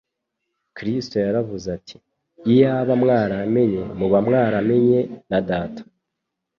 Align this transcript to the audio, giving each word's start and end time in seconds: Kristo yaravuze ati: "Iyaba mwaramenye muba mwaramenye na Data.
Kristo 0.75 1.15
yaravuze 1.25 1.67
ati: 1.77 1.95
"Iyaba 2.51 2.91
mwaramenye 3.01 3.81
muba 3.97 4.17
mwaramenye 4.25 4.99
na 5.29 5.39
Data. 5.49 5.81